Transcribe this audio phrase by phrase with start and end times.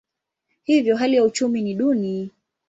[0.63, 2.31] Hivyo hali ya uchumi ni duni.